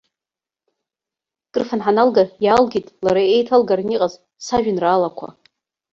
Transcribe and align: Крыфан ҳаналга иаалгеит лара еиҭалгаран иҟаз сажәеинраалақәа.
Крыфан 1.53 1.81
ҳаналга 1.85 2.23
иаалгеит 2.45 2.87
лара 3.05 3.23
еиҭалгаран 3.35 3.89
иҟаз 3.95 4.13
сажәеинраалақәа. 4.45 5.27